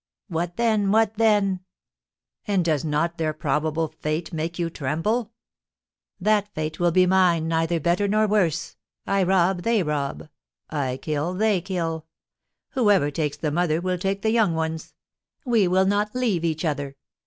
[0.29, 0.89] "What then?
[0.91, 1.59] What then?"
[2.47, 5.31] "And does not their probable fate make you tremble?"
[6.19, 8.77] "That fate will be mine, neither better nor worse.
[9.05, 10.27] I rob, they rob;
[10.71, 12.07] I kill, they kill.
[12.71, 14.95] Whoever takes the mother will take the young ones;
[15.45, 16.95] we will not leave each other.